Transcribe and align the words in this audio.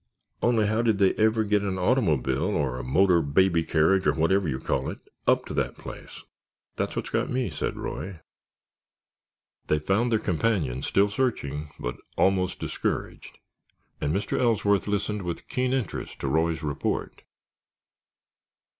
"Only 0.41 0.65
how 0.65 0.81
did 0.81 0.97
they 0.97 1.13
ever 1.13 1.43
get 1.43 1.61
an 1.61 1.77
automobile, 1.77 2.45
or 2.55 2.79
a 2.79 2.83
motor 2.83 3.21
baby 3.21 3.63
carriage 3.63 4.07
or 4.07 4.13
whatever 4.13 4.49
you 4.49 4.57
call 4.57 4.89
it, 4.89 4.97
up 5.27 5.45
to 5.45 5.53
that 5.53 5.77
place?" 5.77 6.23
"That's 6.75 6.95
what's 6.95 7.11
got 7.11 7.29
me," 7.29 7.51
said 7.51 7.77
Roy. 7.77 8.19
They 9.67 9.77
found 9.77 10.11
their 10.11 10.17
companions 10.17 10.87
still 10.87 11.07
searching, 11.09 11.69
but 11.79 11.97
almost 12.17 12.57
discouraged, 12.59 13.37
and 14.01 14.11
Mr. 14.11 14.39
Ellsworth 14.39 14.87
listened 14.87 15.21
with 15.21 15.47
keen 15.47 15.71
interest 15.71 16.17
to 16.21 16.27
Roy's 16.27 16.63
report. 16.63 17.21